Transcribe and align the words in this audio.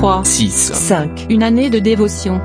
3, 0.00 0.24
6, 0.24 0.72
5. 0.72 1.26
Une 1.28 1.42
année 1.42 1.68
de 1.68 1.78
dévotion. 1.78 2.40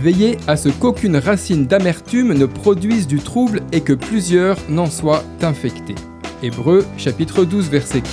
Veillez 0.00 0.38
à 0.46 0.56
ce 0.56 0.70
qu'aucune 0.70 1.18
racine 1.18 1.66
d'amertume 1.66 2.32
ne 2.32 2.46
produise 2.46 3.06
du 3.06 3.18
trouble 3.18 3.60
et 3.70 3.82
que 3.82 3.92
plusieurs 3.92 4.56
n'en 4.70 4.86
soient 4.86 5.24
infectés. 5.42 5.94
Hébreux 6.42 6.86
chapitre 6.96 7.44
12 7.44 7.68
verset 7.68 8.00
15. 8.00 8.12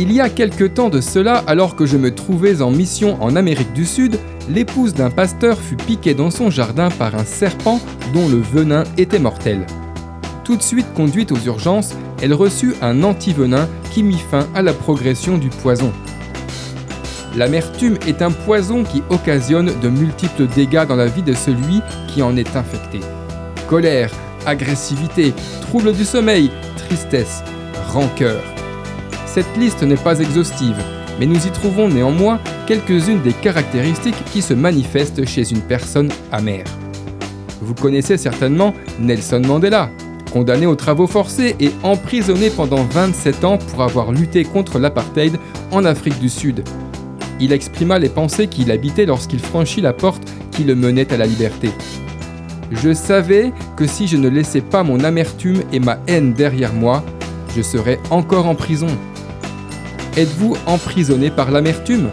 Il 0.00 0.10
y 0.12 0.20
a 0.20 0.28
quelque 0.28 0.64
temps 0.64 0.90
de 0.90 1.00
cela, 1.00 1.44
alors 1.46 1.76
que 1.76 1.86
je 1.86 1.98
me 1.98 2.12
trouvais 2.12 2.60
en 2.60 2.72
mission 2.72 3.22
en 3.22 3.36
Amérique 3.36 3.72
du 3.74 3.86
Sud, 3.86 4.18
l'épouse 4.48 4.92
d'un 4.92 5.10
pasteur 5.10 5.60
fut 5.60 5.76
piquée 5.76 6.14
dans 6.14 6.32
son 6.32 6.50
jardin 6.50 6.88
par 6.90 7.14
un 7.14 7.24
serpent 7.24 7.80
dont 8.12 8.28
le 8.28 8.40
venin 8.40 8.82
était 8.98 9.20
mortel. 9.20 9.64
Tout 10.44 10.56
de 10.56 10.62
suite 10.62 10.92
conduite 10.92 11.32
aux 11.32 11.40
urgences, 11.46 11.94
elle 12.20 12.34
reçut 12.34 12.74
un 12.82 13.02
antivenin 13.02 13.66
qui 13.92 14.02
mit 14.02 14.18
fin 14.30 14.46
à 14.54 14.60
la 14.60 14.74
progression 14.74 15.38
du 15.38 15.48
poison. 15.48 15.90
L'amertume 17.34 17.96
est 18.06 18.20
un 18.20 18.30
poison 18.30 18.84
qui 18.84 19.02
occasionne 19.08 19.72
de 19.80 19.88
multiples 19.88 20.46
dégâts 20.46 20.86
dans 20.86 20.96
la 20.96 21.06
vie 21.06 21.22
de 21.22 21.32
celui 21.32 21.80
qui 22.08 22.22
en 22.22 22.36
est 22.36 22.56
infecté. 22.56 23.00
Colère, 23.68 24.10
agressivité, 24.44 25.32
troubles 25.62 25.94
du 25.94 26.04
sommeil, 26.04 26.50
tristesse, 26.76 27.42
rancœur. 27.88 28.42
Cette 29.24 29.56
liste 29.56 29.82
n'est 29.82 29.96
pas 29.96 30.20
exhaustive, 30.20 30.76
mais 31.18 31.26
nous 31.26 31.46
y 31.46 31.50
trouvons 31.50 31.88
néanmoins 31.88 32.38
quelques-unes 32.66 33.22
des 33.22 33.32
caractéristiques 33.32 34.22
qui 34.30 34.42
se 34.42 34.52
manifestent 34.52 35.26
chez 35.26 35.50
une 35.50 35.62
personne 35.62 36.10
amère. 36.30 36.66
Vous 37.62 37.74
connaissez 37.74 38.18
certainement 38.18 38.74
Nelson 39.00 39.40
Mandela, 39.44 39.88
condamné 40.34 40.66
aux 40.66 40.74
travaux 40.74 41.06
forcés 41.06 41.54
et 41.60 41.70
emprisonné 41.84 42.50
pendant 42.50 42.82
27 42.82 43.44
ans 43.44 43.56
pour 43.56 43.84
avoir 43.84 44.10
lutté 44.10 44.42
contre 44.42 44.80
l'apartheid 44.80 45.38
en 45.70 45.84
Afrique 45.84 46.18
du 46.18 46.28
Sud. 46.28 46.64
Il 47.38 47.52
exprima 47.52 48.00
les 48.00 48.08
pensées 48.08 48.48
qu'il 48.48 48.72
habitait 48.72 49.06
lorsqu'il 49.06 49.38
franchit 49.38 49.80
la 49.80 49.92
porte 49.92 50.24
qui 50.50 50.64
le 50.64 50.74
menait 50.74 51.12
à 51.12 51.16
la 51.16 51.26
liberté. 51.26 51.70
Je 52.72 52.92
savais 52.92 53.52
que 53.76 53.86
si 53.86 54.08
je 54.08 54.16
ne 54.16 54.28
laissais 54.28 54.60
pas 54.60 54.82
mon 54.82 55.04
amertume 55.04 55.62
et 55.72 55.78
ma 55.78 56.00
haine 56.08 56.32
derrière 56.32 56.74
moi, 56.74 57.04
je 57.56 57.62
serais 57.62 58.00
encore 58.10 58.48
en 58.48 58.56
prison. 58.56 58.88
Êtes-vous 60.16 60.56
emprisonné 60.66 61.30
par 61.30 61.52
l'amertume? 61.52 62.08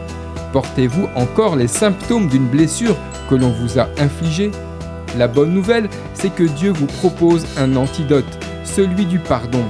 Portez-vous 0.54 1.08
encore 1.16 1.56
les 1.56 1.68
symptômes 1.68 2.28
d'une 2.28 2.46
blessure 2.46 2.98
que 3.32 3.36
l'on 3.36 3.52
vous 3.52 3.80
a 3.80 3.88
infligée? 3.98 4.52
La 5.18 5.28
bonne 5.28 5.54
nouvelle, 5.54 5.90
c'est 6.14 6.34
que 6.34 6.44
Dieu 6.44 6.72
vous 6.72 6.86
propose 6.86 7.46
un 7.58 7.76
antidote, 7.76 8.26
celui 8.64 9.06
du 9.06 9.20
pardon. 9.20 9.64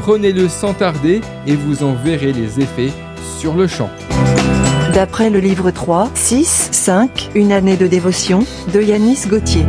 Prenez-le 0.00 0.48
sans 0.48 0.74
tarder 0.74 1.20
et 1.46 1.56
vous 1.56 1.82
en 1.82 1.94
verrez 1.94 2.32
les 2.32 2.60
effets 2.60 2.92
sur 3.38 3.54
le 3.54 3.66
champ. 3.66 3.90
D'après 4.94 5.30
le 5.30 5.40
livre 5.40 5.70
3, 5.70 6.10
6, 6.14 6.68
5, 6.72 7.30
Une 7.34 7.52
année 7.52 7.76
de 7.76 7.86
dévotion, 7.86 8.44
de 8.72 8.80
Yanis 8.80 9.26
Gauthier. 9.26 9.66